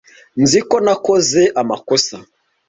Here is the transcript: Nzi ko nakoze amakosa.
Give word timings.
Nzi 0.43 0.59
ko 0.69 0.75
nakoze 0.85 1.41
amakosa. 1.61 2.15